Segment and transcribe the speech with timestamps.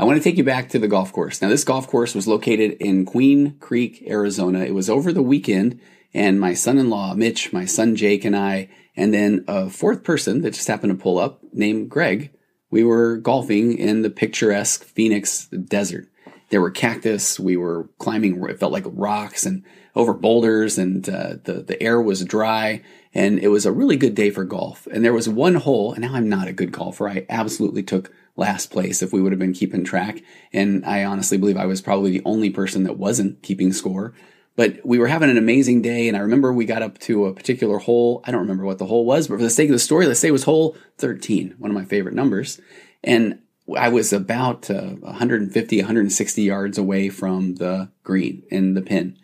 [0.00, 1.42] I want to take you back to the golf course.
[1.42, 4.60] Now, this golf course was located in Queen Creek, Arizona.
[4.60, 5.78] It was over the weekend,
[6.14, 10.02] and my son in law, Mitch, my son Jake, and I, and then a fourth
[10.02, 12.32] person that just happened to pull up named Greg,
[12.70, 16.08] we were golfing in the picturesque Phoenix desert.
[16.48, 17.38] There were cactus.
[17.38, 19.64] We were climbing, it felt like rocks and
[19.94, 22.80] over boulders, and uh, the, the air was dry.
[23.12, 24.86] And it was a really good day for golf.
[24.86, 27.06] And there was one hole, and now I'm not a good golfer.
[27.06, 30.22] I absolutely took last place if we would have been keeping track.
[30.52, 34.14] And I honestly believe I was probably the only person that wasn't keeping score.
[34.56, 37.32] But we were having an amazing day, and I remember we got up to a
[37.32, 38.20] particular hole.
[38.24, 40.20] I don't remember what the hole was, but for the sake of the story, let's
[40.20, 42.60] say it was hole 13, one of my favorite numbers.
[43.02, 43.38] And
[43.76, 49.16] I was about uh, 150, 160 yards away from the green in the pin.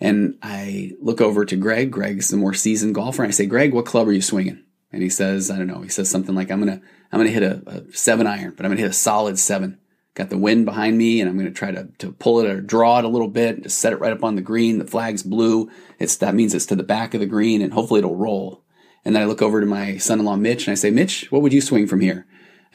[0.00, 1.90] And I look over to Greg.
[1.90, 3.22] Greg's the more seasoned golfer.
[3.22, 4.62] And I say, Greg, what club are you swinging?
[4.92, 5.80] And he says, I don't know.
[5.80, 8.54] He says something like, I'm going to, I'm going to hit a, a, seven iron,
[8.56, 9.78] but I'm going to hit a solid seven.
[10.14, 12.60] Got the wind behind me and I'm going to try to, to pull it or
[12.60, 14.78] draw it a little bit, just set it right up on the green.
[14.78, 15.70] The flag's blue.
[15.98, 18.64] It's, that means it's to the back of the green and hopefully it'll roll.
[19.04, 21.52] And then I look over to my son-in-law, Mitch, and I say, Mitch, what would
[21.52, 22.26] you swing from here?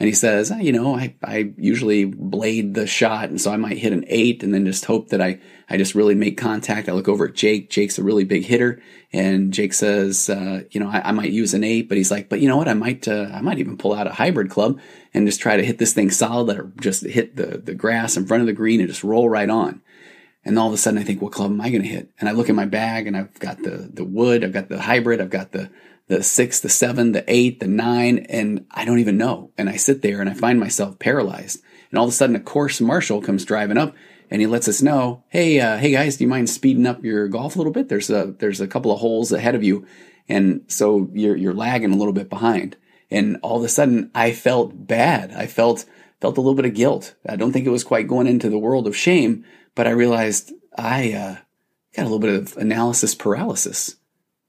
[0.02, 3.28] And he says, oh, you know, I, I usually blade the shot.
[3.28, 5.38] And so I might hit an eight and then just hope that I,
[5.70, 6.88] I just really make contact.
[6.88, 7.70] I look over at Jake.
[7.70, 8.82] Jake's a really big hitter.
[9.12, 12.28] And Jake says, uh, you know, I, I, might use an eight, but he's like,
[12.28, 12.66] but you know what?
[12.66, 14.80] I might, uh, I might even pull out a hybrid club
[15.14, 18.26] and just try to hit this thing solid or just hit the, the grass in
[18.26, 19.82] front of the green and just roll right on.
[20.44, 22.10] And all of a sudden I think, what club am I going to hit?
[22.18, 24.42] And I look at my bag and I've got the, the wood.
[24.42, 25.20] I've got the hybrid.
[25.20, 25.70] I've got the,
[26.08, 29.50] the six, the seven, the eight, the nine, and I don't even know.
[29.56, 31.62] And I sit there and I find myself paralyzed.
[31.90, 33.94] And all of a sudden, a course marshal comes driving up
[34.32, 37.28] and he lets us know, "Hey, uh, hey guys, do you mind speeding up your
[37.28, 37.90] golf a little bit?
[37.90, 39.84] There's a there's a couple of holes ahead of you,
[40.26, 42.78] and so you're you're lagging a little bit behind."
[43.10, 45.32] And all of a sudden, I felt bad.
[45.32, 45.84] I felt
[46.22, 47.14] felt a little bit of guilt.
[47.28, 50.50] I don't think it was quite going into the world of shame, but I realized
[50.78, 51.36] I uh,
[51.94, 53.96] got a little bit of analysis paralysis.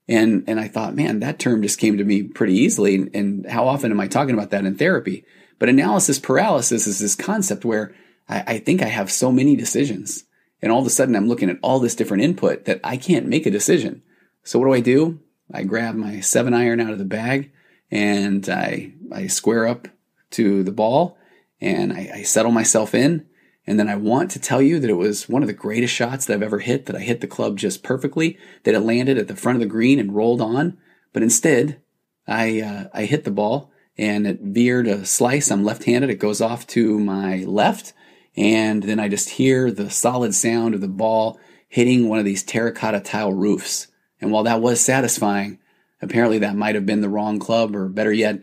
[0.08, 3.10] And, and I thought, man, that term just came to me pretty easily.
[3.14, 5.26] And how often am I talking about that in therapy?
[5.60, 7.96] But analysis paralysis is this concept where
[8.28, 10.26] I, I think I have so many decisions
[10.62, 13.28] and all of a sudden I'm looking at all this different input that I can't
[13.28, 14.02] make a decision.
[14.44, 15.20] So what do I do?
[15.54, 17.52] I grab my seven iron out of the bag
[17.92, 19.88] and I, I square up
[20.32, 21.18] to the ball
[21.62, 23.28] and I, I settle myself in
[23.66, 26.26] and then I want to tell you that it was one of the greatest shots
[26.26, 29.28] that I've ever hit, that I hit the club just perfectly, that it landed at
[29.28, 30.78] the front of the green and rolled on.
[31.14, 31.82] But instead,
[32.28, 35.50] I, uh, I hit the ball and it veered a slice.
[35.50, 36.10] I'm left handed.
[36.10, 37.94] It goes off to my left.
[38.36, 42.44] And then I just hear the solid sound of the ball hitting one of these
[42.44, 43.88] terracotta tile roofs.
[44.20, 45.60] And while that was satisfying,
[46.02, 48.42] apparently that might have been the wrong club, or better yet,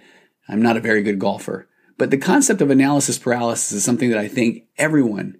[0.48, 1.68] I'm not a very good golfer.
[2.00, 5.38] But the concept of analysis paralysis is something that I think everyone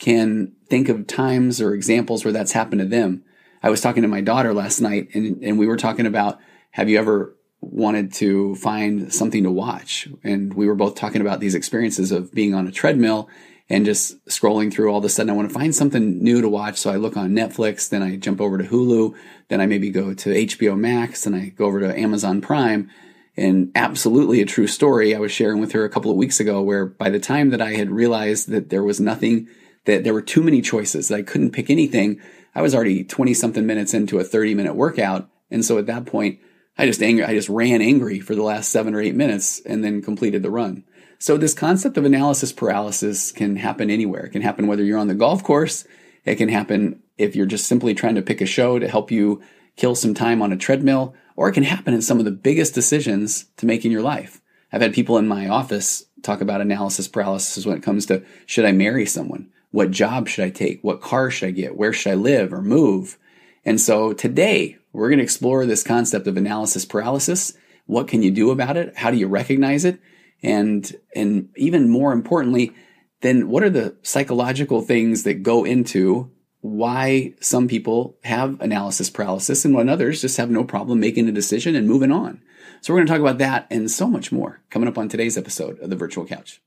[0.00, 3.22] can think of times or examples where that's happened to them.
[3.62, 6.40] I was talking to my daughter last night and, and we were talking about
[6.72, 10.08] have you ever wanted to find something to watch?
[10.24, 13.28] And we were both talking about these experiences of being on a treadmill
[13.68, 16.48] and just scrolling through all of a sudden I want to find something new to
[16.48, 16.76] watch.
[16.76, 19.14] So I look on Netflix, then I jump over to Hulu,
[19.46, 22.90] then I maybe go to HBO Max, and I go over to Amazon Prime
[23.40, 26.60] and absolutely a true story I was sharing with her a couple of weeks ago,
[26.60, 29.48] where by the time that I had realized that there was nothing,
[29.86, 32.20] that there were too many choices, that I couldn't pick anything,
[32.54, 35.30] I was already 20 something minutes into a 30 minute workout.
[35.50, 36.38] And so at that point,
[36.76, 39.82] I just angry, I just ran angry for the last seven or eight minutes and
[39.82, 40.84] then completed the run.
[41.18, 44.26] So this concept of analysis paralysis can happen anywhere.
[44.26, 45.86] It can happen whether you're on the golf course.
[46.26, 49.40] It can happen if you're just simply trying to pick a show to help you
[49.76, 52.74] kill some time on a treadmill or it can happen in some of the biggest
[52.74, 54.42] decisions to make in your life.
[54.70, 58.66] I've had people in my office talk about analysis paralysis when it comes to should
[58.66, 59.48] I marry someone?
[59.70, 60.84] What job should I take?
[60.84, 61.78] What car should I get?
[61.78, 63.16] Where should I live or move?
[63.64, 67.54] And so today we're going to explore this concept of analysis paralysis.
[67.86, 68.98] What can you do about it?
[68.98, 69.98] How do you recognize it?
[70.42, 72.74] And, and even more importantly,
[73.22, 79.64] then what are the psychological things that go into why some people have analysis paralysis
[79.64, 82.42] and when others just have no problem making a decision and moving on.
[82.80, 85.38] So we're going to talk about that and so much more coming up on today's
[85.38, 86.60] episode of the Virtual Couch.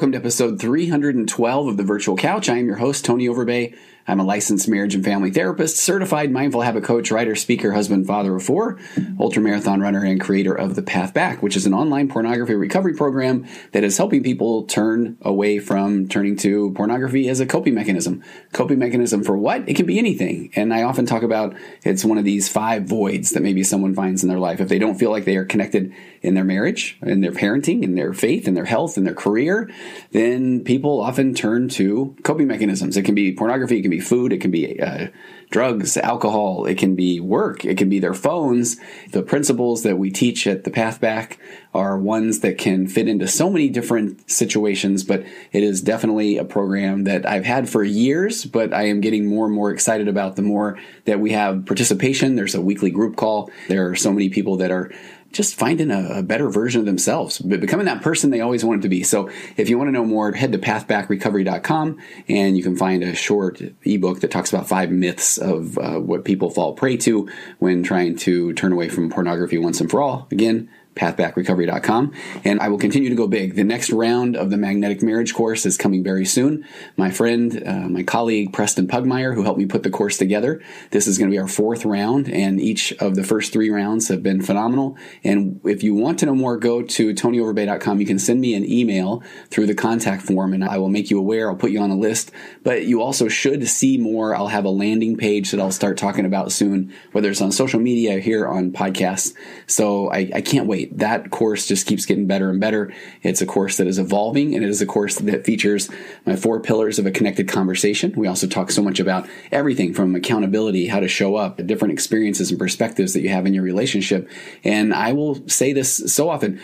[0.00, 2.48] Welcome to episode 312 of the Virtual Couch.
[2.48, 3.76] I am your host, Tony Overbay.
[4.08, 8.34] I'm a licensed marriage and family therapist, certified mindful habit coach, writer, speaker, husband, father
[8.34, 12.54] of four, ultramarathon runner, and creator of The Path Back, which is an online pornography
[12.54, 17.74] recovery program that is helping people turn away from turning to pornography as a coping
[17.74, 18.24] mechanism.
[18.54, 19.68] Coping mechanism for what?
[19.68, 20.50] It can be anything.
[20.56, 21.54] And I often talk about
[21.84, 24.60] it's one of these five voids that maybe someone finds in their life.
[24.60, 27.94] If they don't feel like they are connected in their marriage, in their parenting, in
[27.94, 29.70] their faith, in their health, in their career,
[30.12, 32.96] then people often turn to coping mechanisms.
[32.96, 35.08] It can be pornography, it can be food, it can be uh,
[35.50, 38.76] drugs, alcohol, it can be work, it can be their phones.
[39.12, 41.38] The principles that we teach at the Path Back
[41.72, 46.44] are ones that can fit into so many different situations, but it is definitely a
[46.44, 50.36] program that I've had for years, but I am getting more and more excited about
[50.36, 52.36] the more that we have participation.
[52.36, 53.50] There's a weekly group call.
[53.68, 54.92] There are so many people that are
[55.32, 58.88] just finding a, a, better version of themselves, becoming that person they always wanted to
[58.88, 59.02] be.
[59.02, 61.98] So if you want to know more, head to pathbackrecovery.com
[62.28, 66.24] and you can find a short ebook that talks about five myths of uh, what
[66.24, 67.28] people fall prey to
[67.58, 70.26] when trying to turn away from pornography once and for all.
[70.30, 70.68] Again,
[71.00, 72.12] pathbackrecovery.com.
[72.44, 73.56] And I will continue to go big.
[73.56, 76.66] The next round of the magnetic marriage course is coming very soon.
[76.96, 81.06] My friend, uh, my colleague, Preston Pugmire, who helped me put the course together, this
[81.06, 84.22] is going to be our fourth round, and each of the first three rounds have
[84.22, 84.96] been phenomenal.
[85.24, 88.00] And if you want to know more, go to tonyoverbay.com.
[88.00, 91.18] You can send me an email through the contact form, and I will make you
[91.18, 91.48] aware.
[91.48, 92.30] I'll put you on a list.
[92.62, 94.34] But you also should see more.
[94.34, 97.80] I'll have a landing page that I'll start talking about soon, whether it's on social
[97.80, 99.34] media here on podcasts.
[99.66, 102.92] So I, I can't wait that course just keeps getting better and better.
[103.22, 105.90] It's a course that is evolving and it is a course that features
[106.26, 108.12] my four pillars of a connected conversation.
[108.16, 111.92] We also talk so much about everything from accountability, how to show up, the different
[111.92, 114.28] experiences and perspectives that you have in your relationship.
[114.64, 116.60] And I will say this so often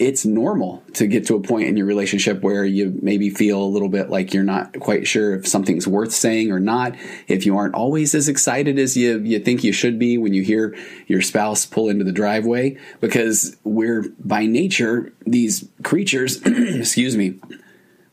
[0.00, 3.68] it's normal to get to a point in your relationship where you maybe feel a
[3.68, 6.96] little bit like you're not quite sure if something's worth saying or not.
[7.28, 10.42] If you aren't always as excited as you, you think you should be when you
[10.42, 10.74] hear
[11.06, 17.38] your spouse pull into the driveway, because we're by nature these creatures, excuse me,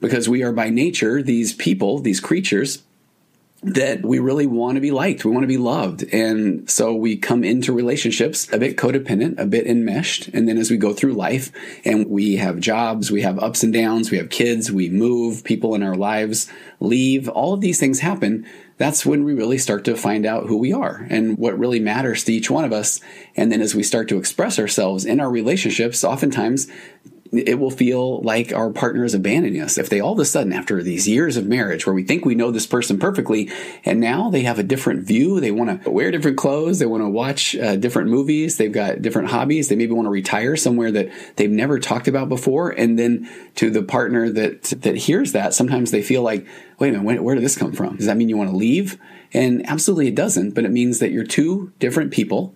[0.02, 2.84] because we are by nature these people, these creatures
[3.74, 5.26] that we really want to be liked.
[5.26, 6.04] We want to be loved.
[6.14, 10.30] And so we come into relationships a bit codependent, a bit enmeshed.
[10.30, 11.52] And then as we go through life
[11.84, 15.76] and we have jobs, we have ups and downs, we have kids, we move, people
[15.76, 16.50] in our lives
[16.80, 18.46] leave, all of these things happen.
[18.78, 22.24] That's when we really start to find out who we are and what really matters
[22.26, 23.02] to each one of us.
[23.36, 26.68] And then as we start to express ourselves in our relationships, oftentimes
[27.32, 29.78] it will feel like our partner is abandoning us.
[29.78, 32.36] If they all of a sudden, after these years of marriage where we think we
[32.36, 33.50] know this person perfectly,
[33.86, 37.04] and now they have a different view, they want to wear different clothes, they want
[37.04, 40.92] to watch uh, different movies, they've got different hobbies, they maybe want to retire somewhere
[40.92, 42.72] that they've never talked about before.
[42.72, 46.46] And then to the partner that, that hears that, sometimes they feel like,
[46.80, 47.98] wait a minute, where, where did this come from?
[47.98, 48.98] Does that mean you want to leave?
[49.34, 52.56] And absolutely it doesn't, but it means that you're two different people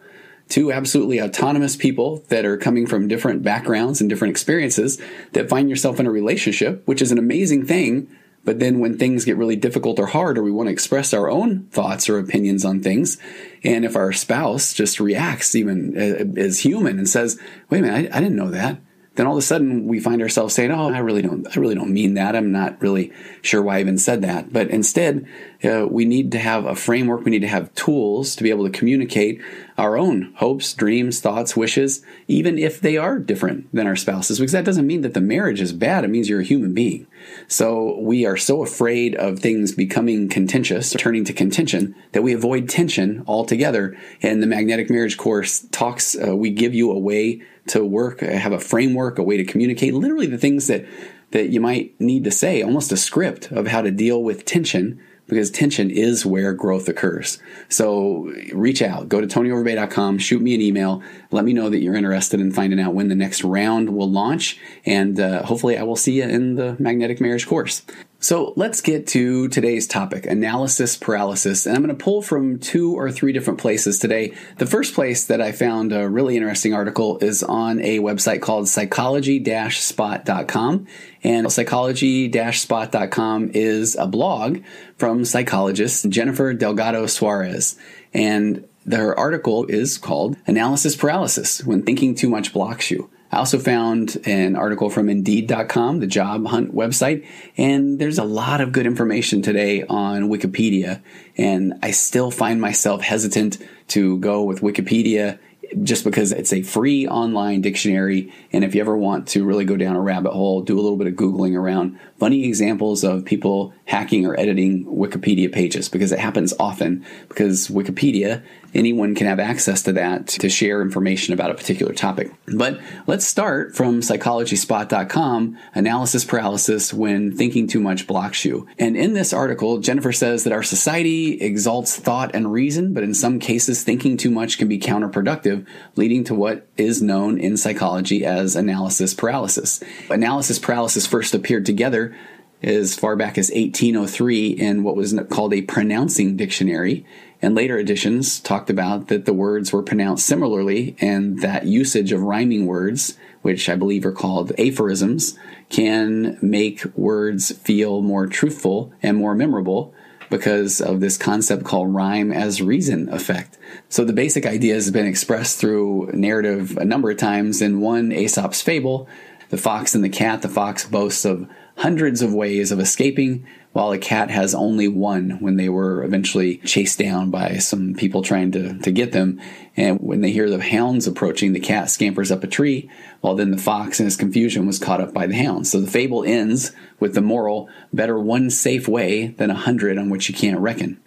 [0.51, 5.01] two absolutely autonomous people that are coming from different backgrounds and different experiences
[5.31, 8.07] that find yourself in a relationship, which is an amazing thing.
[8.44, 11.30] But then when things get really difficult or hard, or we want to express our
[11.30, 13.18] own thoughts or opinions on things,
[13.63, 17.39] and if our spouse just reacts even uh, as human and says,
[17.69, 18.80] wait a minute, I, I didn't know that
[19.16, 21.75] then all of a sudden we find ourselves saying, "Oh, I really don't, I really
[21.75, 22.36] don't mean that.
[22.36, 23.12] I'm not really
[23.42, 25.25] sure why I even said that." But instead,
[25.63, 27.25] uh, we need to have a framework.
[27.25, 29.42] We need to have tools to be able to communicate
[29.78, 34.53] our own hopes, dreams, thoughts, wishes, even if they are different than our spouses, because
[34.53, 36.03] that doesn't mean that the marriage is bad.
[36.03, 37.08] It means you're a human being.
[37.48, 42.70] So we are so afraid of things becoming contentious, turning to contention, that we avoid
[42.70, 43.98] tension altogether.
[44.22, 46.16] And the magnetic marriage course talks.
[46.16, 49.94] Uh, we give you a way to work, have a framework, a way to communicate,
[49.94, 50.86] literally the things that,
[51.32, 55.00] that you might need to say, almost a script of how to deal with tension
[55.31, 57.39] because tension is where growth occurs.
[57.69, 61.95] So reach out, go to tonyoverbay.com, shoot me an email, let me know that you're
[61.95, 65.95] interested in finding out when the next round will launch, and uh, hopefully I will
[65.95, 67.81] see you in the magnetic marriage course.
[68.22, 71.66] So let's get to today's topic analysis paralysis.
[71.66, 74.36] And I'm going to pull from two or three different places today.
[74.60, 78.70] The first place that I found a really interesting article is on a website called
[78.70, 80.88] psychology spot.com.
[81.24, 84.60] And psychology spot.com is a blog
[84.98, 87.75] from psychologist Jennifer Delgado Suarez.
[88.13, 93.09] And their article is called Analysis Paralysis When Thinking Too Much Blocks You.
[93.31, 97.25] I also found an article from Indeed.com, the job hunt website,
[97.57, 101.01] and there's a lot of good information today on Wikipedia.
[101.38, 103.57] And I still find myself hesitant
[103.89, 105.39] to go with Wikipedia
[105.83, 108.33] just because it's a free online dictionary.
[108.51, 110.97] And if you ever want to really go down a rabbit hole, do a little
[110.97, 116.19] bit of Googling around funny examples of people hacking or editing Wikipedia pages because it
[116.19, 118.41] happens often because Wikipedia,
[118.74, 122.31] anyone can have access to that to share information about a particular topic.
[122.48, 128.65] But let's start from psychologyspot.com, analysis paralysis when thinking too much blocks you.
[128.79, 133.13] And in this article, Jennifer says that our society exalts thought and reason, but in
[133.13, 135.67] some cases, thinking too much can be counterproductive,
[135.98, 139.83] leading to what is known in psychology as analysis paralysis.
[140.10, 142.15] Analysis paralysis first appeared together
[142.62, 147.06] as far back as 1803 in what was called a pronouncing dictionary.
[147.41, 152.22] And later editions talked about that the words were pronounced similarly and that usage of
[152.22, 155.38] rhyming words, which I believe are called aphorisms,
[155.70, 159.94] can make words feel more truthful and more memorable
[160.30, 163.58] because of this concept called rhyme as reason effect.
[163.89, 168.12] So the basic idea has been expressed through narrative a number of times in one
[168.12, 169.10] Aesop's fable,
[169.50, 170.41] The Fox and the Cat.
[170.41, 171.50] The fox boasts of
[171.81, 176.57] hundreds of ways of escaping, while a cat has only one when they were eventually
[176.57, 179.41] chased down by some people trying to, to get them.
[179.75, 182.88] And when they hear the hounds approaching, the cat scampers up a tree,
[183.21, 185.71] while then the fox in his confusion was caught up by the hounds.
[185.71, 190.11] So the fable ends with the moral better one safe way than a hundred on
[190.11, 191.01] which you can't reckon.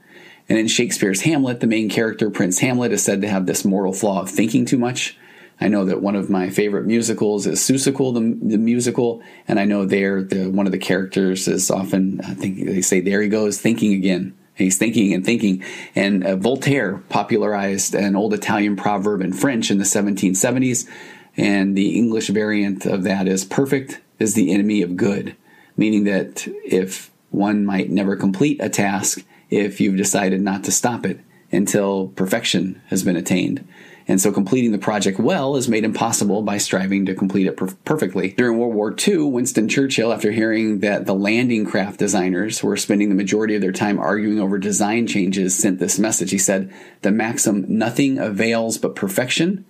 [0.48, 3.92] And in Shakespeare's Hamlet, the main character, Prince Hamlet, is said to have this moral
[3.92, 5.16] flaw of thinking too much.
[5.60, 9.64] I know that one of my favorite musicals is Seussical, the, the musical, and I
[9.64, 13.28] know there the one of the characters is often I think they say there he
[13.28, 14.36] goes thinking again.
[14.54, 15.64] He's thinking and thinking.
[15.96, 20.88] And uh, Voltaire popularized an old Italian proverb in French in the 1770s,
[21.36, 25.36] and the English variant of that is perfect is the enemy of good,
[25.76, 31.04] meaning that if one might never complete a task if you've decided not to stop
[31.04, 31.20] it
[31.50, 33.66] until perfection has been attained.
[34.06, 37.74] And so completing the project well is made impossible by striving to complete it per-
[37.84, 38.32] perfectly.
[38.32, 43.08] During World War II, Winston Churchill, after hearing that the landing craft designers were spending
[43.08, 46.30] the majority of their time arguing over design changes, sent this message.
[46.30, 49.64] He said, The maxim, nothing avails but perfection,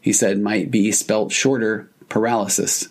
[0.00, 2.88] he said, might be spelt shorter paralysis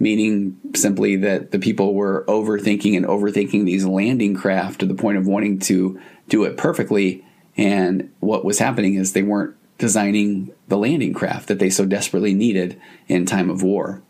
[0.00, 5.18] meaning simply that the people were overthinking and overthinking these landing craft to the point
[5.18, 7.24] of wanting to do it perfectly.
[7.56, 12.34] And what was happening is they weren't designing the landing craft that they so desperately
[12.34, 14.02] needed in time of war.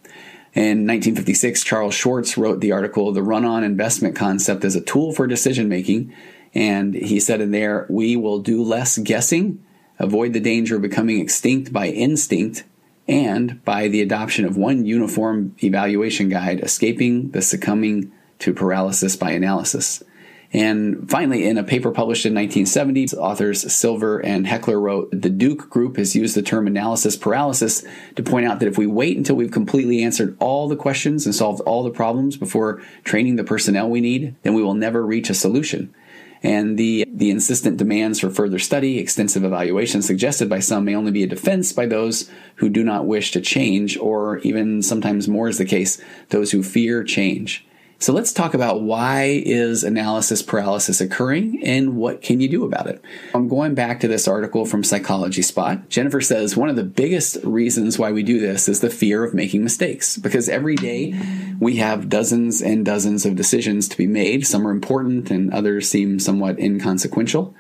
[0.53, 5.13] In 1956, Charles Schwartz wrote the article, The Return On Investment Concept as a Tool
[5.13, 6.13] for Decision Making.
[6.55, 9.65] And he said in there, We will do less guessing,
[10.01, 12.65] avoid the danger of becoming extinct by instinct,
[13.07, 18.11] and by the adoption of one uniform evaluation guide, escaping the succumbing
[18.41, 20.03] to paralysis by analysis.
[20.53, 25.71] And finally, in a paper published in 1970, authors Silver and Heckler wrote The Duke
[25.71, 27.85] Group has used the term analysis paralysis
[28.17, 31.35] to point out that if we wait until we've completely answered all the questions and
[31.35, 35.31] solved all the problems before training the personnel we need, then we will never reach
[35.31, 35.95] a solution.
[36.43, 41.13] And the, the insistent demands for further study, extensive evaluation suggested by some may only
[41.13, 45.49] be a defense by those who do not wish to change, or even sometimes more
[45.49, 47.67] is the case, those who fear change.
[48.01, 52.87] So let's talk about why is analysis paralysis occurring and what can you do about
[52.87, 53.05] it?
[53.35, 55.87] I'm going back to this article from Psychology Spot.
[55.91, 59.35] Jennifer says one of the biggest reasons why we do this is the fear of
[59.35, 61.15] making mistakes because every day
[61.61, 64.47] we have dozens and dozens of decisions to be made.
[64.47, 67.55] Some are important and others seem somewhat inconsequential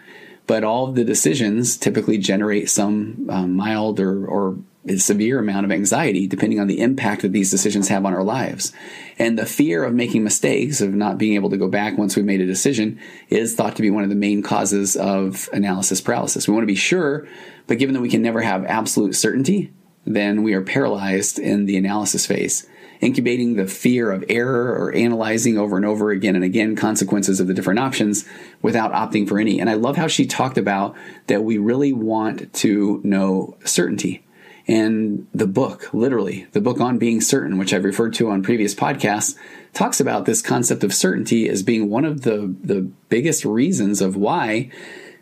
[0.46, 5.66] but all of the decisions typically generate some um, mild or, or a severe amount
[5.66, 8.72] of anxiety depending on the impact that these decisions have on our lives.
[9.18, 12.24] And the fear of making mistakes, of not being able to go back once we've
[12.24, 16.48] made a decision, is thought to be one of the main causes of analysis paralysis.
[16.48, 17.28] We want to be sure,
[17.66, 19.72] but given that we can never have absolute certainty,
[20.06, 22.66] then we are paralyzed in the analysis phase,
[23.02, 27.46] incubating the fear of error or analyzing over and over again and again consequences of
[27.46, 28.24] the different options
[28.62, 29.60] without opting for any.
[29.60, 30.96] And I love how she talked about
[31.26, 34.24] that we really want to know certainty.
[34.70, 38.72] And the book, literally, the book on being certain, which I've referred to on previous
[38.72, 39.34] podcasts,
[39.72, 44.14] talks about this concept of certainty as being one of the, the biggest reasons of
[44.14, 44.70] why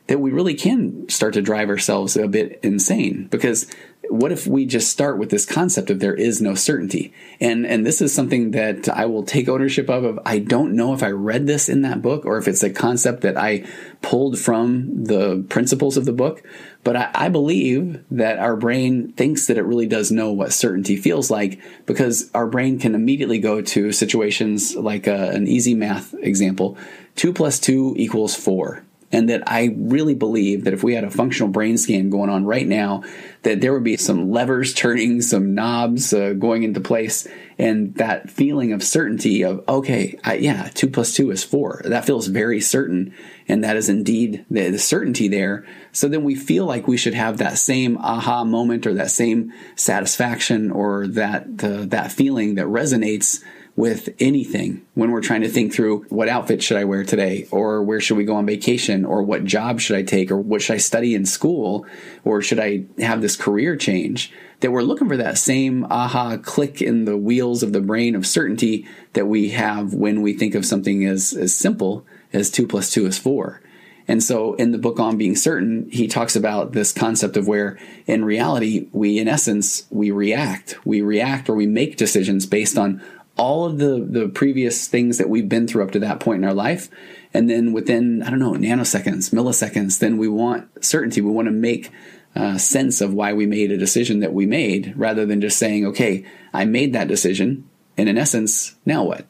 [0.07, 3.27] that we really can start to drive ourselves a bit insane.
[3.31, 3.71] Because
[4.11, 7.15] what if we just start with this concept of there is no certainty?
[7.41, 10.93] And and this is something that I will take ownership of, of I don't know
[10.93, 13.67] if I read this in that book or if it's a concept that I
[14.03, 16.43] pulled from the principles of the book,
[16.89, 20.97] but I, I believe that our brain thinks that it really does know what certainty
[20.97, 26.15] feels like because our brain can immediately go to situations like a, an easy math
[26.15, 26.79] example.
[27.15, 31.11] Two plus two equals four And that I really believe that if we had a
[31.11, 33.05] functional brain scan going on right now,
[33.43, 38.31] that there would be some levers turning, some knobs uh, going into place, and that
[38.31, 41.83] feeling of certainty of, okay, I, yeah, two plus two is four.
[41.85, 43.13] That feels very certain.
[43.49, 45.67] And that is indeed the, the certainty there.
[45.91, 49.53] So then we feel like we should have that same aha moment or that same
[49.75, 53.43] satisfaction or that, that feeling that resonates
[53.75, 57.81] with anything when we're trying to think through what outfit should I wear today or
[57.81, 60.75] where should we go on vacation or what job should I take or what should
[60.75, 61.87] I study in school
[62.25, 66.83] or should I have this career change that we're looking for that same aha click
[66.83, 70.67] in the wheels of the brain of certainty that we have when we think of
[70.67, 73.63] something as, as simple as two plus two is four.
[74.09, 77.79] And so in the book on being certain, he talks about this concept of where
[78.07, 80.85] in reality, we, in essence, we react.
[80.87, 83.03] We react or we make decisions based on
[83.37, 86.49] all of the the previous things that we've been through up to that point in
[86.49, 86.91] our life
[87.33, 91.53] and then within i don't know nanoseconds milliseconds then we want certainty we want to
[91.53, 91.93] make
[92.37, 95.87] uh, sense of why we made a decision that we made rather than just saying
[95.87, 99.27] okay i made that decision and in essence now what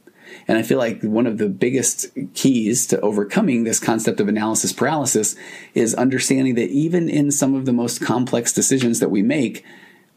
[0.47, 4.73] and I feel like one of the biggest keys to overcoming this concept of analysis
[4.73, 5.37] paralysis
[5.75, 9.65] is understanding that even in some of the most complex decisions that we make,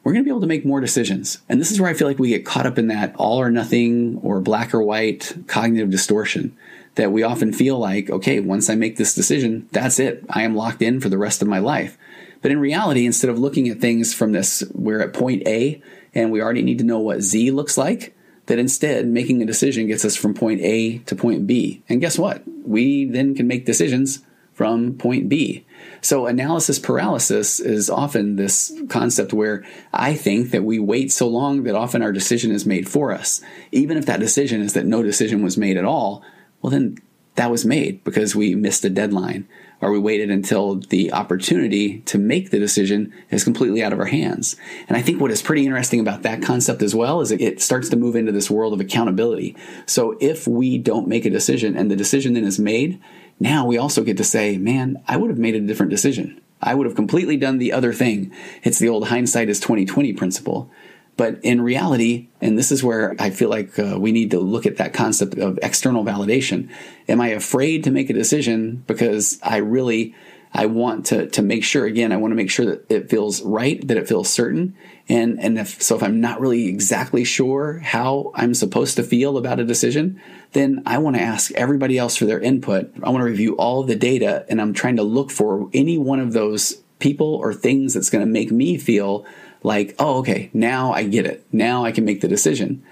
[0.03, 1.39] we're going to be able to make more decisions.
[1.47, 3.51] And this is where I feel like we get caught up in that all or
[3.51, 6.57] nothing or black or white cognitive distortion
[6.95, 10.25] that we often feel like, okay, once I make this decision, that's it.
[10.29, 11.97] I am locked in for the rest of my life.
[12.41, 15.81] But in reality, instead of looking at things from this, we're at point A
[16.13, 18.15] and we already need to know what Z looks like,
[18.47, 21.83] that instead making a decision gets us from point A to point B.
[21.87, 22.43] And guess what?
[22.65, 25.65] We then can make decisions from point B.
[26.01, 31.63] So analysis paralysis is often this concept where I think that we wait so long
[31.63, 33.41] that often our decision is made for us.
[33.71, 36.23] Even if that decision is that no decision was made at all,
[36.61, 36.97] well then
[37.35, 39.47] that was made because we missed a deadline
[39.81, 44.05] or we waited until the opportunity to make the decision is completely out of our
[44.05, 44.55] hands.
[44.87, 47.89] And I think what is pretty interesting about that concept as well is it starts
[47.89, 49.55] to move into this world of accountability.
[49.85, 53.01] So if we don't make a decision and the decision then is made,
[53.39, 56.39] now we also get to say, man, I would have made a different decision.
[56.61, 58.31] I would have completely done the other thing.
[58.61, 60.69] It's the old hindsight is 2020 principle.
[61.17, 64.65] But in reality, and this is where I feel like uh, we need to look
[64.65, 66.69] at that concept of external validation.
[67.07, 70.15] Am I afraid to make a decision because I really
[70.53, 73.41] I want to to make sure again I want to make sure that it feels
[73.41, 74.75] right, that it feels certain,
[75.07, 79.37] and and if so if I'm not really exactly sure how I'm supposed to feel
[79.37, 80.19] about a decision,
[80.51, 82.91] then I want to ask everybody else for their input.
[83.01, 86.19] I want to review all the data and I'm trying to look for any one
[86.19, 89.25] of those people or things that's going to make me feel
[89.63, 91.45] like, "Oh, okay, now I get it.
[91.51, 92.83] Now I can make the decision."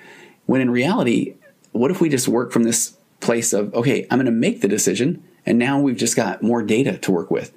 [0.46, 1.36] When in reality,
[1.72, 4.68] what if we just work from this place of, "Okay, I'm going to make the
[4.68, 7.54] decision." And now we've just got more data to work with.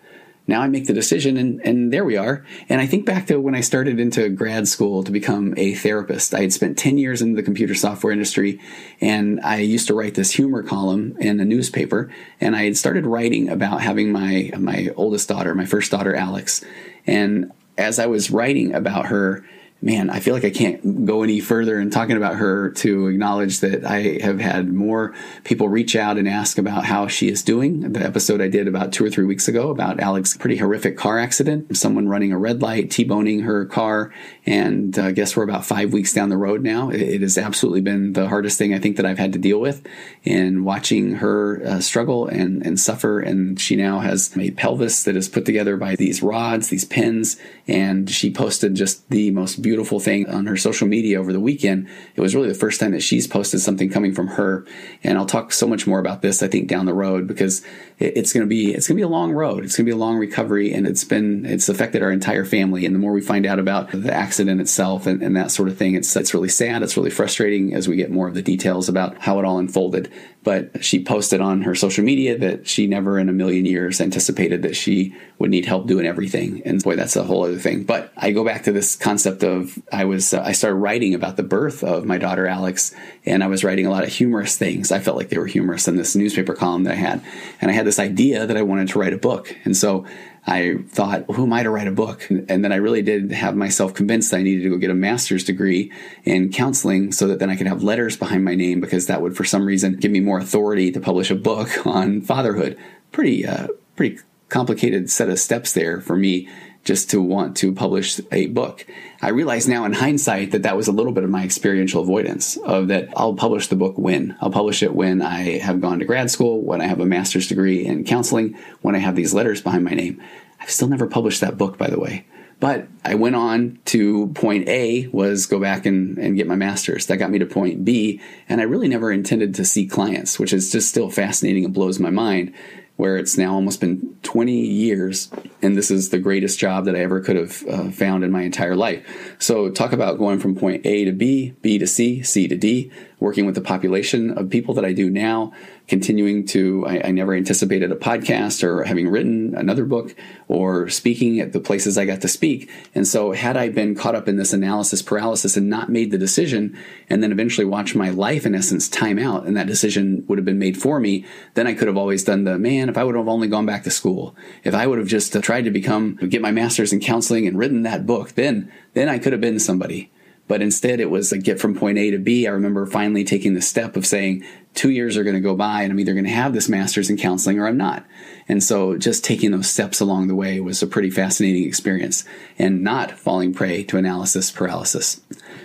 [0.47, 2.45] Now I make the decision and, and there we are.
[2.69, 6.35] And I think back to when I started into grad school to become a therapist.
[6.35, 8.61] I had spent 10 years in the computer software industry
[9.01, 12.11] and I used to write this humor column in a newspaper.
[12.41, 16.65] And I had started writing about having my, my oldest daughter, my first daughter, Alex.
[17.07, 19.45] And as I was writing about her,
[19.83, 23.61] man, I feel like I can't go any further in talking about her to acknowledge
[23.61, 27.93] that I have had more people reach out and ask about how she is doing.
[27.93, 31.19] The episode I did about two or three weeks ago about Alex's pretty horrific car
[31.19, 34.15] accident, someone running a red light, T-boning her car.
[34.47, 36.91] And uh, guess we're about five weeks down the road now.
[36.91, 39.59] It, it, has absolutely been the hardest thing I think that I've had to deal
[39.59, 39.85] with
[40.23, 43.19] in watching her uh, struggle and, and suffer.
[43.19, 47.37] And she now has a pelvis that is put together by these rods, these pins.
[47.67, 51.41] And she posted just the most beautiful beautiful thing on her social media over the
[51.41, 51.89] weekend.
[52.15, 54.67] It was really the first time that she's posted something coming from her.
[55.03, 57.65] And I'll talk so much more about this, I think, down the road because
[58.03, 59.65] it's going to be, it's going to be a long road.
[59.65, 62.85] It's going to be a long recovery and it's been, it's affected our entire family.
[62.85, 65.77] And the more we find out about the accident itself and, and that sort of
[65.77, 66.83] thing, it's, it's really sad.
[66.83, 70.13] It's really frustrating as we get more of the details about how it all unfolded
[70.45, 74.63] but she posted on her social media that she never in a million years anticipated
[74.63, 78.13] that she would need help doing everything and boy that's a whole other thing but
[78.17, 81.43] i go back to this concept of i was uh, i started writing about the
[81.43, 84.99] birth of my daughter alex and i was writing a lot of humorous things i
[84.99, 87.23] felt like they were humorous in this newspaper column that i had
[87.61, 90.07] and i had this idea that i wanted to write a book and so
[90.45, 92.29] I thought, who am I to write a book?
[92.29, 94.95] And then I really did have myself convinced that I needed to go get a
[94.95, 95.93] master's degree
[96.25, 99.37] in counseling so that then I could have letters behind my name because that would,
[99.37, 102.77] for some reason, give me more authority to publish a book on fatherhood.
[103.13, 106.49] Pretty, uh, pretty complicated set of steps there for me
[106.85, 108.87] just to want to publish a book.
[109.21, 112.57] I realize now in hindsight that that was a little bit of my experiential avoidance
[112.57, 116.05] of that I'll publish the book when I'll publish it when I have gone to
[116.05, 119.61] grad school, when I have a master's degree in counseling, when I have these letters
[119.61, 120.21] behind my name.
[120.61, 122.27] I've still never published that book, by the way.
[122.63, 127.07] But I went on to point A was go back and, and get my master's.
[127.07, 128.21] That got me to point B.
[128.49, 131.99] And I really never intended to see clients, which is just still fascinating and blows
[131.99, 132.55] my mind
[132.97, 135.31] where it's now almost been 20 years
[135.63, 138.43] and this is the greatest job that I ever could have uh, found in my
[138.43, 139.35] entire life.
[139.39, 142.91] So talk about going from point A to B, B to C, C to D,
[143.21, 145.53] working with the population of people that I do now,
[145.93, 150.17] continuing to, I, I, never anticipated a podcast or having written another book
[150.49, 152.71] or speaking at the places I got to speak.
[152.95, 156.17] And so, had I been caught up in this analysis paralysis and not made the
[156.17, 156.79] decision,
[157.11, 160.47] and then eventually watched my life, in essence, time out, and that decision would have
[160.47, 163.15] been made for me, then I could have always done the man, if I would
[163.15, 166.15] have only gone back to school, if I would have just uh, tried to become,
[166.15, 169.59] get my master's in counseling and written that book, then, then I could have been
[169.59, 170.12] somebody.
[170.49, 172.47] But instead, it was a get from point A to B.
[172.47, 175.83] I remember finally taking the step of saying, two years are going to go by
[175.83, 178.05] and I'm either going to have this master's in counseling or I'm not.
[178.49, 182.25] And so just taking those steps along the way was a pretty fascinating experience
[182.59, 185.21] and not falling prey to analysis paralysis.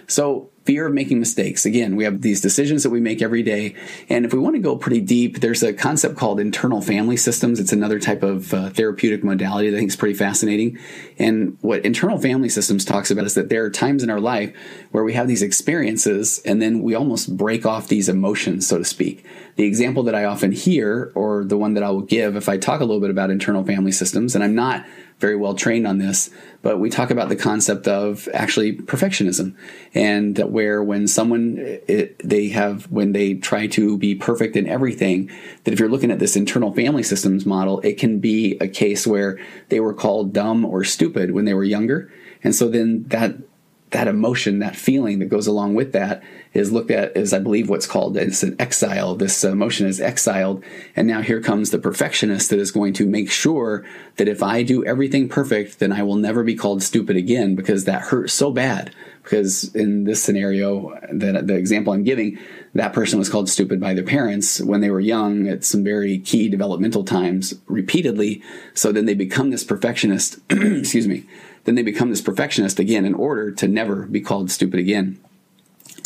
[0.07, 1.65] So fear of making mistakes.
[1.65, 3.73] Again, we have these decisions that we make every day.
[4.09, 7.61] And if we want to go pretty deep, there's a concept called internal family systems.
[7.61, 10.77] It's another type of uh, therapeutic modality that I think is pretty fascinating.
[11.17, 14.53] And what internal family systems talks about is that there are times in our life
[14.91, 18.83] where we have these experiences and then we almost break off these emotions, so to
[18.83, 19.25] speak.
[19.55, 22.57] The example that I often hear, or the one that I will give if I
[22.57, 24.85] talk a little bit about internal family systems, and I'm not
[25.19, 26.29] very well trained on this,
[26.61, 29.55] but we talk about the concept of actually perfectionism
[29.93, 31.55] and where when someone
[31.87, 35.29] it, they have when they try to be perfect in everything
[35.63, 39.07] that if you're looking at this internal family systems model it can be a case
[39.07, 42.11] where they were called dumb or stupid when they were younger.
[42.43, 43.35] And so then that
[43.91, 46.21] that emotion, that feeling that goes along with that
[46.53, 49.15] is looked at as, I believe, what's called it's an exile.
[49.15, 50.63] This emotion is exiled.
[50.95, 53.85] And now here comes the perfectionist that is going to make sure
[54.17, 57.85] that if I do everything perfect, then I will never be called stupid again because
[57.85, 58.93] that hurts so bad.
[59.23, 62.39] Because in this scenario, that the example I'm giving,
[62.73, 66.17] that person was called stupid by their parents when they were young at some very
[66.19, 68.41] key developmental times repeatedly.
[68.73, 71.25] So then they become this perfectionist, excuse me,
[71.67, 75.19] then they become this perfectionist again in order to never be called stupid again.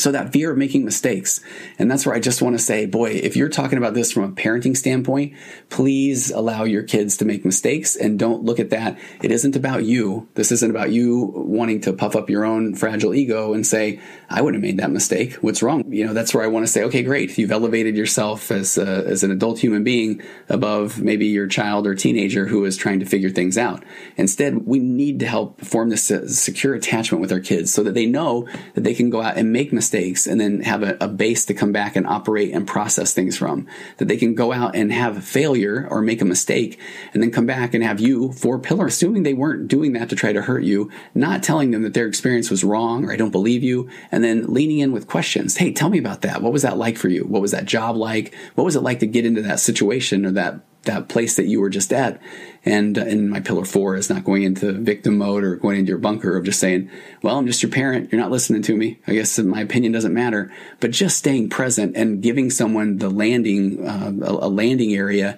[0.01, 1.41] So that fear of making mistakes.
[1.77, 4.23] And that's where I just want to say, boy, if you're talking about this from
[4.23, 5.33] a parenting standpoint,
[5.69, 8.97] please allow your kids to make mistakes and don't look at that.
[9.21, 10.27] It isn't about you.
[10.33, 14.41] This isn't about you wanting to puff up your own fragile ego and say, I
[14.41, 15.35] would have made that mistake.
[15.35, 15.83] What's wrong?
[15.93, 17.37] You know, that's where I want to say, okay, great.
[17.37, 21.93] You've elevated yourself as, a, as an adult human being above maybe your child or
[21.93, 23.83] teenager who is trying to figure things out.
[24.17, 27.93] Instead, we need to help form this uh, secure attachment with our kids so that
[27.93, 30.95] they know that they can go out and make mistakes mistakes and then have a,
[31.01, 33.67] a, base to come back and operate and process things from.
[33.97, 36.79] That they can go out and have a failure or make a mistake
[37.13, 40.15] and then come back and have you, four pillar, assuming they weren't doing that to
[40.15, 43.31] try to hurt you, not telling them that their experience was wrong or I don't
[43.31, 45.57] believe you, and then leaning in with questions.
[45.57, 46.41] Hey, tell me about that.
[46.41, 47.25] What was that like for you?
[47.25, 48.33] What was that job like?
[48.55, 51.61] What was it like to get into that situation or that that place that you
[51.61, 52.19] were just at.
[52.63, 55.89] And uh, in my pillar four is not going into victim mode or going into
[55.89, 56.89] your bunker of just saying,
[57.21, 58.11] well, I'm just your parent.
[58.11, 58.99] You're not listening to me.
[59.07, 63.87] I guess my opinion doesn't matter, but just staying present and giving someone the landing,
[63.87, 65.37] uh, a, landing area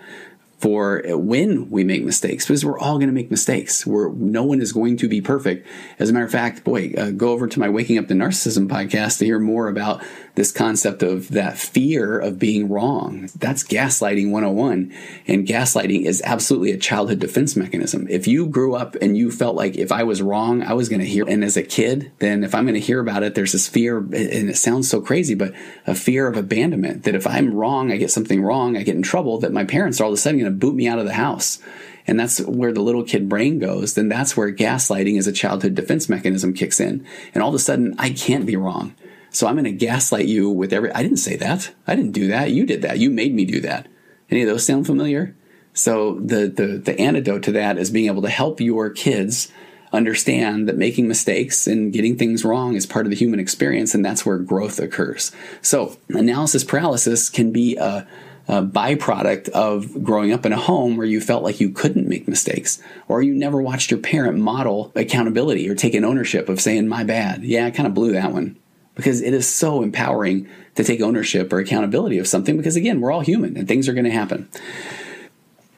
[0.64, 3.86] for when we make mistakes because we're all going to make mistakes.
[3.86, 5.68] We're, no one is going to be perfect.
[6.00, 8.70] As a matter of fact, boy, uh, go over to my Waking Up to Narcissism
[8.70, 10.02] podcast to hear more about
[10.36, 13.30] this concept of that fear of being wrong.
[13.36, 14.94] That's gaslighting 101.
[15.28, 18.08] And gaslighting is absolutely a childhood defense mechanism.
[18.10, 21.02] If you grew up and you felt like if I was wrong, I was going
[21.02, 23.52] to hear, and as a kid, then if I'm going to hear about it, there's
[23.52, 25.54] this fear, and it sounds so crazy, but
[25.86, 29.04] a fear of abandonment that if I'm wrong, I get something wrong, I get in
[29.04, 31.06] trouble, that my parents are all of a sudden going to boot me out of
[31.06, 31.60] the house
[32.06, 35.76] and that's where the little kid brain goes, then that's where gaslighting as a childhood
[35.76, 37.06] defense mechanism kicks in.
[37.34, 38.96] And all of a sudden, I can't be wrong.
[39.34, 40.92] So I'm going to gaslight you with every.
[40.92, 41.74] I didn't say that.
[41.88, 42.52] I didn't do that.
[42.52, 43.00] You did that.
[43.00, 43.88] You made me do that.
[44.30, 45.36] Any of those sound familiar?
[45.74, 49.52] So the the the antidote to that is being able to help your kids
[49.92, 54.06] understand that making mistakes and getting things wrong is part of the human experience, and
[54.06, 55.32] that's where growth occurs.
[55.64, 58.08] So analysis paralysis can be a
[58.46, 62.28] a byproduct of growing up in a home where you felt like you couldn't make
[62.28, 66.88] mistakes, or you never watched your parent model accountability or take an ownership of saying,
[66.88, 67.44] My bad.
[67.44, 68.58] Yeah, I kind of blew that one
[68.96, 73.12] because it is so empowering to take ownership or accountability of something because again we're
[73.12, 74.50] all human and things are going to happen